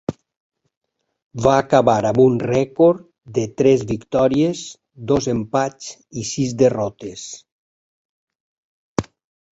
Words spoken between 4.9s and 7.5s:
dos empats i sis derrotes.